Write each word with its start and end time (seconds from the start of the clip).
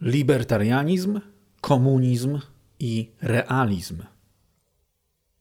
libertarianizm, 0.00 1.20
komunizm 1.60 2.38
i 2.78 3.10
realizm. 3.22 4.02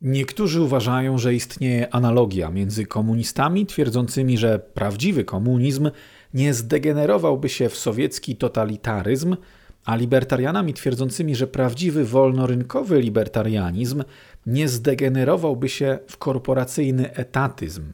Niektórzy 0.02 0.62
uważają, 0.62 1.18
że 1.18 1.34
istnieje 1.34 1.94
analogia 1.94 2.50
między 2.52 2.86
komunistami 2.86 3.66
twierdzącymi, 3.66 4.38
że 4.38 4.60
prawdziwy 4.60 5.24
komunizm 5.24 5.92
nie 6.34 6.54
zdegenerowałby 6.54 7.50
się 7.50 7.70
w 7.70 7.78
sowiecki 7.78 8.36
totalitaryzm, 8.36 9.36
a 9.86 9.96
libertarianami 9.96 10.74
twierdzącymi, 10.74 11.36
że 11.36 11.48
prawdziwy 11.48 12.06
wolnorynkowy 12.06 13.02
libertarianizm 13.02 14.04
nie 14.46 14.68
zdegenerowałby 14.68 15.70
się 15.70 16.00
w 16.08 16.18
korporacyjny 16.18 17.14
etatyzm. 17.14 17.94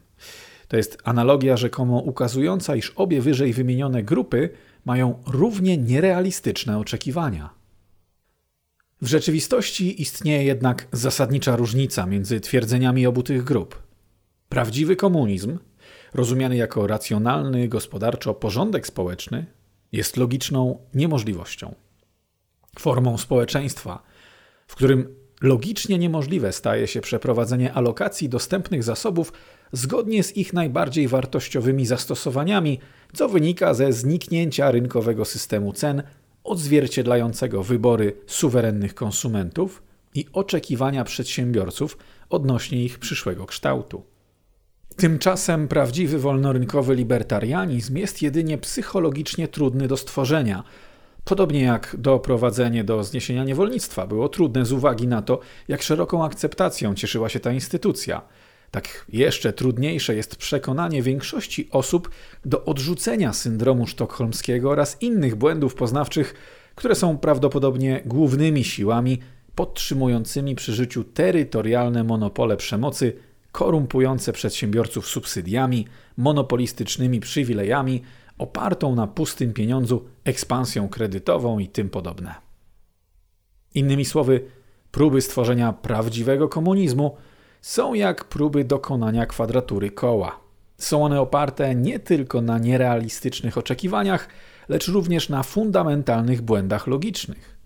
To 0.68 0.76
jest 0.76 0.98
analogia 1.04 1.56
rzekomo 1.56 1.98
ukazująca, 1.98 2.76
iż 2.76 2.90
obie 2.90 3.20
wyżej 3.20 3.52
wymienione 3.52 4.02
grupy 4.02 4.50
mają 4.86 5.22
równie 5.26 5.76
nierealistyczne 5.76 6.78
oczekiwania. 6.78 7.50
W 9.02 9.06
rzeczywistości 9.06 10.02
istnieje 10.02 10.44
jednak 10.44 10.88
zasadnicza 10.92 11.56
różnica 11.56 12.06
między 12.06 12.40
twierdzeniami 12.40 13.06
obu 13.06 13.22
tych 13.22 13.44
grup. 13.44 13.82
Prawdziwy 14.48 14.96
komunizm, 14.96 15.58
rozumiany 16.14 16.56
jako 16.56 16.86
racjonalny 16.86 17.68
gospodarczo 17.68 18.34
porządek 18.34 18.86
społeczny, 18.86 19.46
jest 19.92 20.16
logiczną 20.16 20.78
niemożliwością. 20.94 21.74
Formą 22.78 23.18
społeczeństwa, 23.18 24.02
w 24.66 24.74
którym 24.74 25.25
logicznie 25.40 25.98
niemożliwe 25.98 26.52
staje 26.52 26.86
się 26.86 27.00
przeprowadzenie 27.00 27.72
alokacji 27.72 28.28
dostępnych 28.28 28.82
zasobów 28.82 29.32
zgodnie 29.72 30.22
z 30.22 30.36
ich 30.36 30.52
najbardziej 30.52 31.08
wartościowymi 31.08 31.86
zastosowaniami, 31.86 32.78
co 33.14 33.28
wynika 33.28 33.74
ze 33.74 33.92
zniknięcia 33.92 34.70
rynkowego 34.70 35.24
systemu 35.24 35.72
cen 35.72 36.02
odzwierciedlającego 36.44 37.62
wybory 37.62 38.12
suwerennych 38.26 38.94
konsumentów 38.94 39.82
i 40.14 40.26
oczekiwania 40.32 41.04
przedsiębiorców 41.04 41.98
odnośnie 42.30 42.84
ich 42.84 42.98
przyszłego 42.98 43.46
kształtu. 43.46 44.02
Tymczasem 44.96 45.68
prawdziwy 45.68 46.18
wolnorynkowy 46.18 46.94
libertarianizm 46.94 47.96
jest 47.96 48.22
jedynie 48.22 48.58
psychologicznie 48.58 49.48
trudny 49.48 49.88
do 49.88 49.96
stworzenia. 49.96 50.64
Podobnie 51.26 51.62
jak 51.62 51.96
doprowadzenie 51.98 52.84
do 52.84 53.04
zniesienia 53.04 53.44
niewolnictwa 53.44 54.06
było 54.06 54.28
trudne 54.28 54.66
z 54.66 54.72
uwagi 54.72 55.06
na 55.06 55.22
to, 55.22 55.40
jak 55.68 55.82
szeroką 55.82 56.24
akceptacją 56.24 56.94
cieszyła 56.94 57.28
się 57.28 57.40
ta 57.40 57.52
instytucja– 57.52 58.22
tak 58.70 59.06
jeszcze 59.08 59.52
trudniejsze 59.52 60.14
jest 60.14 60.36
przekonanie 60.36 61.02
większości 61.02 61.68
osób 61.70 62.10
do 62.44 62.64
odrzucenia 62.64 63.32
syndromu 63.32 63.86
sztokholmskiego 63.86 64.70
oraz 64.70 65.02
innych 65.02 65.34
błędów 65.34 65.74
poznawczych, 65.74 66.34
które 66.74 66.94
są 66.94 67.18
prawdopodobnie 67.18 68.02
głównymi 68.04 68.64
siłami 68.64 69.18
podtrzymującymi 69.54 70.54
przy 70.54 70.74
życiu 70.74 71.04
terytorialne 71.04 72.04
monopole 72.04 72.56
przemocy, 72.56 73.12
korumpujące 73.52 74.32
przedsiębiorców 74.32 75.06
subsydiami, 75.06 75.86
monopolistycznymi 76.16 77.20
przywilejami, 77.20 78.02
opartą 78.38 78.94
na 78.94 79.06
pustym 79.06 79.52
pieniądzu 79.52 80.04
ekspansją 80.24 80.88
kredytową 80.88 81.58
i 81.58 81.68
tym 81.68 81.90
podobne. 81.90 82.34
Innymi 83.74 84.04
słowy, 84.04 84.44
próby 84.90 85.22
stworzenia 85.22 85.72
prawdziwego 85.72 86.48
komunizmu 86.48 87.16
są 87.60 87.94
jak 87.94 88.24
próby 88.24 88.64
dokonania 88.64 89.26
kwadratury 89.26 89.90
koła. 89.90 90.40
Są 90.78 91.04
one 91.04 91.20
oparte 91.20 91.74
nie 91.74 91.98
tylko 91.98 92.40
na 92.40 92.58
nierealistycznych 92.58 93.58
oczekiwaniach, 93.58 94.28
lecz 94.68 94.88
również 94.88 95.28
na 95.28 95.42
fundamentalnych 95.42 96.42
błędach 96.42 96.86
logicznych. 96.86 97.56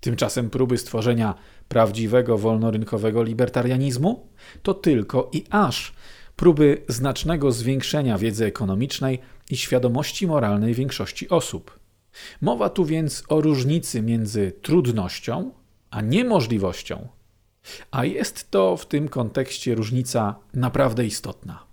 Tymczasem 0.00 0.50
próby 0.50 0.78
stworzenia 0.78 1.34
prawdziwego 1.68 2.38
wolnorynkowego 2.38 3.22
libertarianizmu 3.22 4.26
to 4.62 4.74
tylko 4.74 5.30
i 5.32 5.44
aż 5.50 5.92
próby 6.36 6.82
znacznego 6.88 7.52
zwiększenia 7.52 8.18
wiedzy 8.18 8.46
ekonomicznej 8.46 9.18
i 9.50 9.56
świadomości 9.56 10.26
moralnej 10.26 10.74
większości 10.74 11.28
osób. 11.28 11.78
Mowa 12.40 12.68
tu 12.68 12.84
więc 12.84 13.24
o 13.28 13.40
różnicy 13.40 14.02
między 14.02 14.52
trudnością 14.62 15.50
a 15.90 16.00
niemożliwością 16.00 17.08
a 17.90 18.04
jest 18.04 18.50
to 18.50 18.76
w 18.76 18.86
tym 18.86 19.08
kontekście 19.08 19.74
różnica 19.74 20.34
naprawdę 20.54 21.06
istotna. 21.06 21.66